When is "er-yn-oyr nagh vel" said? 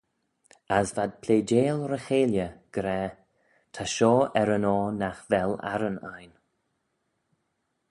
4.41-5.51